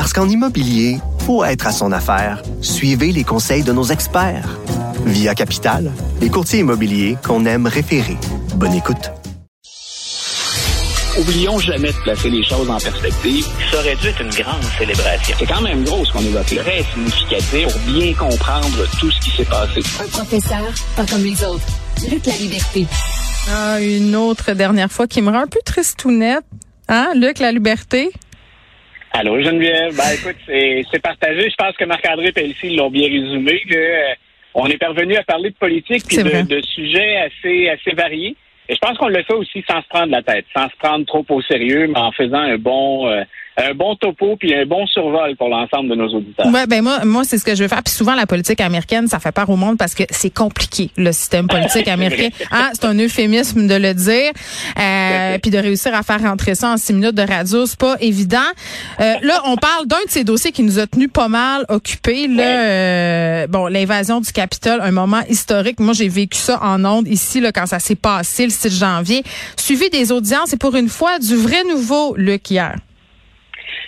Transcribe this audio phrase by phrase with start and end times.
[0.00, 4.56] Parce qu'en immobilier, pour être à son affaire, suivez les conseils de nos experts.
[5.04, 5.90] Via Capital,
[6.20, 8.16] les courtiers immobiliers qu'on aime référer.
[8.54, 9.10] Bonne écoute.
[11.18, 13.44] Oublions jamais de placer les choses en perspective.
[13.72, 15.34] Ça aurait dû être une grande célébration.
[15.36, 16.46] C'est quand même gros ce qu'on évoque.
[16.46, 17.66] Très significatif.
[17.66, 19.80] Pour bien comprendre tout ce qui s'est passé.
[20.00, 21.66] Un professeur, pas comme les autres.
[22.08, 22.86] Luc la liberté.
[23.50, 26.44] Ah, une autre dernière fois qui me rend un peu tristounette.
[26.86, 28.12] Hein, Luc, la liberté?
[29.12, 29.96] Allô, Geneviève?
[29.96, 31.50] Ben, écoute, c'est c'est partagé.
[31.50, 33.60] Je pense que Marc-André Pelletier l'ont bien résumé.
[33.68, 34.14] que, euh,
[34.54, 36.42] on est parvenu à parler de politique puis vrai.
[36.42, 38.36] de, de sujets assez, assez variés.
[38.68, 41.06] Et je pense qu'on le fait aussi sans se prendre la tête, sans se prendre
[41.06, 43.22] trop au sérieux, mais en faisant un bon, euh,
[43.58, 46.46] un bon topo puis un bon survol pour l'ensemble de nos auditeurs.
[46.46, 47.82] Ouais, ben moi, moi c'est ce que je veux faire.
[47.82, 51.12] Puis souvent, la politique américaine, ça fait peur au monde parce que c'est compliqué, le
[51.12, 52.28] système politique américain.
[52.52, 54.30] Hein, c'est un euphémisme de le dire.
[54.78, 57.96] Euh, puis de réussir à faire rentrer ça en six minutes de radio, c'est pas
[58.00, 58.38] évident.
[59.00, 62.28] Euh, là, on parle d'un de ces dossiers qui nous a tenus pas mal occupés.
[62.28, 65.80] Là, euh, bon, l'invasion du Capitole, un moment historique.
[65.80, 69.22] Moi, j'ai vécu ça en ondes ici, là, quand ça s'est passé le 6 janvier.
[69.56, 72.76] Suivi des audiences et pour une fois, du vrai nouveau, Luc, hier.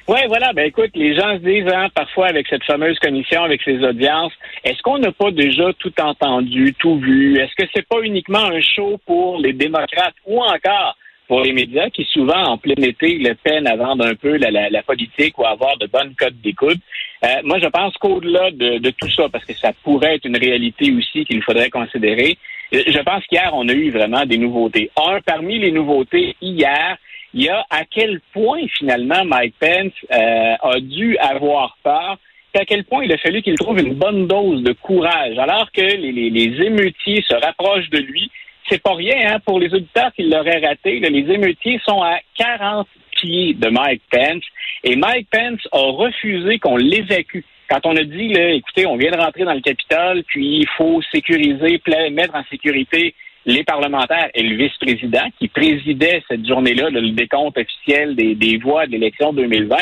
[0.08, 0.52] Oui, voilà.
[0.52, 4.32] Ben écoute, les gens se disent hein, parfois avec cette fameuse commission, avec ces audiences,
[4.64, 7.38] est-ce qu'on n'a pas déjà tout entendu, tout vu?
[7.38, 10.96] Est-ce que c'est pas uniquement un show pour les démocrates ou encore
[11.28, 14.50] pour les médias qui souvent en plein été le peinent à vendre un peu la,
[14.50, 16.80] la, la politique ou à avoir de bonnes codes d'écoute?
[17.24, 20.38] Euh, Moi, je pense qu'au-delà de, de tout ça, parce que ça pourrait être une
[20.38, 22.36] réalité aussi qu'il faudrait considérer,
[22.72, 24.90] je pense qu'hier on a eu vraiment des nouveautés.
[24.96, 26.96] Un parmi les nouveautés hier
[27.34, 32.18] il y a à quel point finalement Mike Pence euh, a dû avoir peur,
[32.54, 35.80] à quel point il a fallu qu'il trouve une bonne dose de courage, alors que
[35.80, 38.30] les, les, les émeutiers se rapprochent de lui.
[38.68, 41.00] C'est pas rien hein, pour les auditeurs qui l'auraient raté.
[41.00, 44.44] là, les émeutiers sont à 40 pieds de Mike Pence
[44.84, 47.40] et Mike Pence a refusé qu'on l'évacue.
[47.68, 50.68] Quand on a dit, là, écoutez, on vient de rentrer dans le Capitole, puis il
[50.76, 51.80] faut sécuriser,
[52.10, 53.14] mettre en sécurité
[53.50, 58.86] les parlementaires et le vice-président qui présidait cette journée-là, le décompte officiel des, des voix
[58.86, 59.76] de l'élection 2020,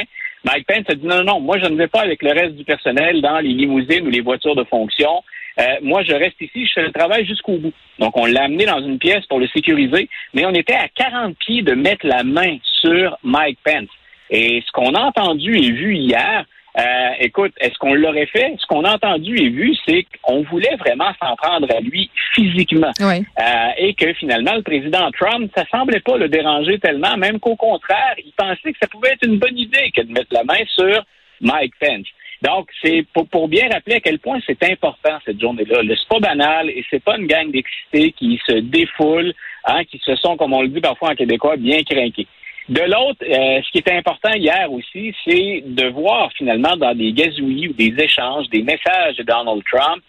[0.44, 2.54] Mike Pence a dit non, non, non, moi je ne vais pas avec le reste
[2.56, 5.22] du personnel dans les limousines ou les voitures de fonction.
[5.58, 7.72] Euh, moi, je reste ici, je fais le travail jusqu'au bout.
[7.98, 11.36] Donc, on l'a amené dans une pièce pour le sécuriser, mais on était à 40
[11.36, 13.88] pieds de mettre la main sur Mike Pence.
[14.30, 16.44] Et ce qu'on a entendu et vu hier,
[16.78, 18.54] euh, écoute, est-ce qu'on l'aurait fait?
[18.58, 22.92] Ce qu'on a entendu et vu, c'est qu'on voulait vraiment s'en prendre à lui physiquement.
[23.00, 23.24] Oui.
[23.40, 27.56] Euh, et que finalement, le président Trump, ça semblait pas le déranger tellement, même qu'au
[27.56, 30.62] contraire, il pensait que ça pouvait être une bonne idée que de mettre la main
[30.66, 31.04] sur
[31.40, 32.06] Mike Pence.
[32.42, 35.82] Donc, c'est pour, pour bien rappeler à quel point c'est important cette journée-là.
[35.82, 39.34] Le- C'est pas banal et c'est pas une gang d'excités qui se défoulent,
[39.64, 42.28] hein, qui se sont, comme on le dit parfois en québécois, bien craqués.
[42.68, 47.12] De l'autre, euh, ce qui était important hier aussi, c'est de voir finalement dans des
[47.12, 50.02] gazouillis ou des échanges, des messages de Donald Trump,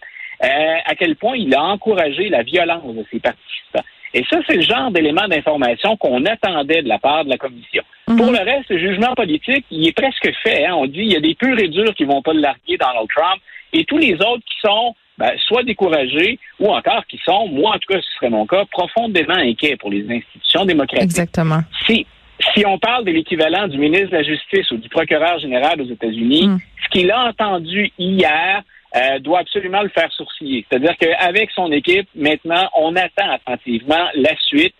[0.44, 0.46] euh,
[0.84, 3.84] à quel point il a encouragé la violence de ses participants.
[4.12, 7.82] Et ça, c'est le genre d'élément d'information qu'on attendait de la part de la commission.
[8.06, 10.66] Pour le reste, le jugement politique, il est presque fait.
[10.66, 10.74] hein.
[10.74, 13.08] On dit il y a des purs et durs qui vont pas le larguer Donald
[13.14, 13.40] Trump,
[13.72, 17.78] et tous les autres qui sont ben, soit découragés ou encore qui sont, moi en
[17.78, 21.04] tout cas, ce serait mon cas, profondément inquiets pour les institutions démocratiques.
[21.04, 21.60] Exactement.
[21.86, 22.06] Si,
[22.54, 25.86] si on parle de l'équivalent du ministre de la Justice ou du procureur général aux
[25.86, 26.58] États-Unis, Mm.
[26.84, 28.62] ce qu'il a entendu hier
[28.96, 30.66] euh, doit absolument le faire sourciller.
[30.68, 34.74] C'est-à-dire qu'avec son équipe, maintenant, on attend attentivement la suite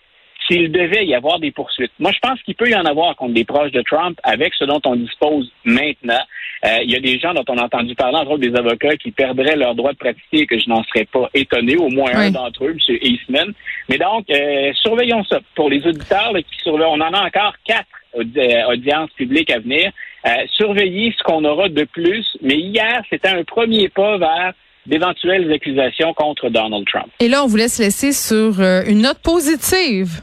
[0.50, 1.93] s'il devait y avoir des poursuites.
[1.99, 4.65] Moi, je pense qu'il peut y en avoir contre des proches de Trump avec ce
[4.65, 6.21] dont on dispose maintenant.
[6.65, 8.97] Euh, il y a des gens dont on a entendu parler, entre autres des avocats,
[8.97, 12.11] qui perdraient leur droit de pratiquer et que je n'en serais pas étonné, au moins
[12.14, 12.97] un d'entre eux, M.
[13.02, 13.52] Eastman.
[13.88, 15.41] Mais donc, euh, surveillons ça.
[15.55, 17.87] Pour les auditeurs là, qui surveillent, on en a encore quatre
[18.17, 19.93] euh, audiences publiques à venir.
[20.26, 22.26] Euh, surveillez ce qu'on aura de plus.
[22.43, 24.53] Mais hier, c'était un premier pas vers
[24.87, 27.06] d'éventuelles accusations contre Donald Trump.
[27.20, 30.23] Et là, on vous laisse laisser sur euh, une note positive.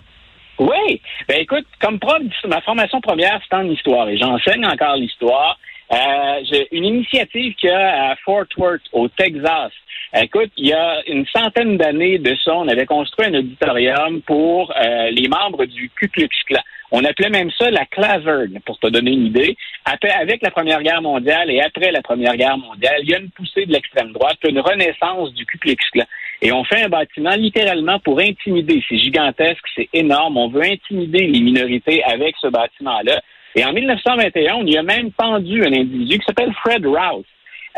[0.59, 1.01] Oui.
[1.27, 5.57] Ben écoute, comme prof, ma formation première, c'est en histoire et j'enseigne encore l'histoire.
[5.91, 9.71] Euh, j'ai une initiative qu'il y a à Fort Worth, au Texas.
[10.13, 14.73] Écoute, il y a une centaine d'années de ça, on avait construit un auditorium pour
[14.75, 16.61] euh, les membres du Ku Klux Klan.
[16.91, 19.57] On appelait même ça la claverne, pour te donner une idée.
[19.85, 23.19] Après, avec la Première Guerre mondiale et après la Première Guerre mondiale, il y a
[23.19, 26.05] une poussée de l'extrême droite, une renaissance du Ku Klux Klan.
[26.41, 28.83] Et on fait un bâtiment littéralement pour intimider.
[28.87, 30.37] C'est gigantesque, c'est énorme.
[30.37, 33.21] On veut intimider les minorités avec ce bâtiment-là.
[33.55, 37.25] Et en 1921, on y a même pendu un individu qui s'appelle Fred Rouse.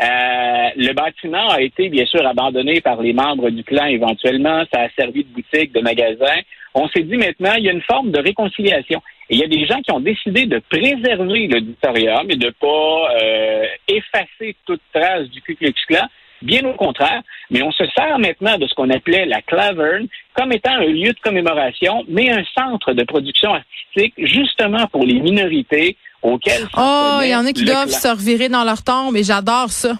[0.00, 4.62] Euh, le bâtiment a été bien sûr abandonné par les membres du clan éventuellement.
[4.72, 6.40] Ça a servi de boutique, de magasin.
[6.74, 9.02] On s'est dit maintenant, il y a une forme de réconciliation.
[9.28, 13.14] Et il y a des gens qui ont décidé de préserver l'auditorium et de pas
[13.22, 16.06] euh, effacer toute trace du Ku Klux Klan.
[16.42, 20.52] Bien au contraire, mais on se sert maintenant de ce qu'on appelait la Claverne comme
[20.52, 25.96] étant un lieu de commémoration, mais un centre de production artistique justement pour les minorités
[26.22, 26.66] auxquelles...
[26.76, 29.94] Oh, il y en a qui doivent se revirer dans leur tombe et j'adore ça.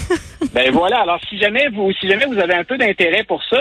[0.54, 3.58] ben voilà, alors si jamais vous si jamais vous avez un peu d'intérêt pour ça,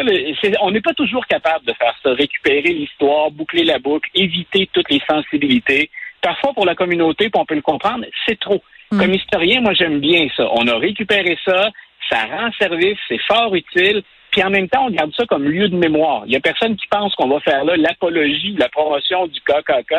[0.62, 4.90] on n'est pas toujours capable de faire ça, récupérer l'histoire, boucler la boucle, éviter toutes
[4.90, 5.90] les sensibilités.
[6.22, 8.62] Parfois pour la communauté, puis on peut le comprendre, c'est trop.
[8.92, 9.00] Hmm.
[9.00, 10.48] Comme historien, moi j'aime bien ça.
[10.52, 11.70] On a récupéré ça,
[12.12, 14.04] ça rend service, c'est fort utile.
[14.32, 16.24] Puis en même temps, on garde ça comme lieu de mémoire.
[16.26, 19.94] Il y a personne qui pense qu'on va faire là l'apologie, la promotion du KKK.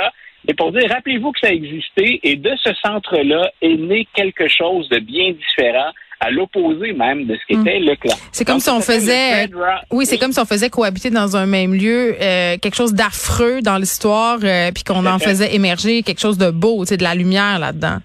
[0.48, 4.88] Et pour dire, rappelez-vous que ça existait et de ce centre-là est né quelque chose
[4.88, 7.84] de bien différent à l'opposé même de ce qu'était hmm.
[7.84, 8.14] le clan.
[8.30, 9.48] C'est comme si on faisait,
[9.90, 13.60] oui, c'est comme si on faisait cohabiter dans un même lieu euh, quelque chose d'affreux
[13.60, 17.14] dans l'histoire, euh, puis qu'on en faisait émerger quelque chose de beau, tu de la
[17.14, 17.98] lumière là-dedans.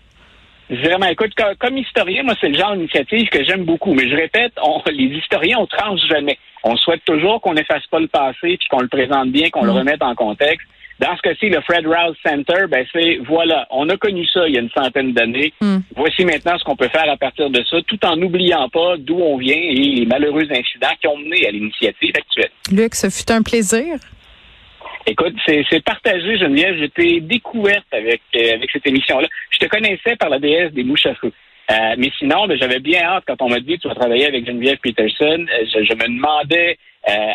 [0.69, 3.93] Vraiment, écoute, comme historien, moi, c'est le genre d'initiative que j'aime beaucoup.
[3.93, 6.37] Mais je répète, on, les historiens, on tranche jamais.
[6.63, 9.71] On souhaite toujours qu'on n'efface pas le passé, puis qu'on le présente bien, qu'on le
[9.71, 9.77] mm.
[9.77, 10.67] remette en contexte.
[10.99, 14.55] Dans ce cas-ci, le Fred Rouse Center, ben c'est voilà, on a connu ça il
[14.55, 15.53] y a une centaine d'années.
[15.61, 15.77] Mm.
[15.95, 19.19] Voici maintenant ce qu'on peut faire à partir de ça, tout en n'oubliant pas d'où
[19.19, 22.49] on vient et les malheureux incidents qui ont mené à l'initiative actuelle.
[22.71, 23.99] Luc, ce fut un plaisir.
[25.09, 26.77] Écoute, c'est partagé, Geneviève.
[26.77, 29.27] J'étais découverte avec, euh, avec cette émission-là.
[29.51, 31.31] Je te connaissais par la déesse des mouches à feu.
[31.71, 34.45] Euh, mais sinon, ben, j'avais bien hâte quand on m'a dit tu vas travailler avec
[34.45, 35.45] Geneviève Peterson.
[35.49, 36.77] Euh, je, me demandais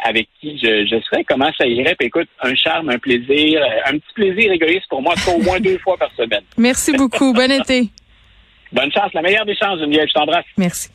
[0.05, 1.95] avec qui je, je, serais, comment ça irait.
[1.95, 5.79] Puis écoute, un charme, un plaisir, un petit plaisir égoïste pour moi, au moins deux
[5.79, 6.43] fois par semaine.
[6.59, 7.33] Merci beaucoup.
[7.33, 7.85] bon été.
[8.71, 10.09] Bonne chance, la meilleure des chances, Geneviève.
[10.09, 10.45] Je t'embrasse.
[10.59, 10.91] Merci.